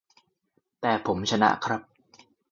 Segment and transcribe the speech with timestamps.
[0.81, 1.81] แต่ผมชนะครับ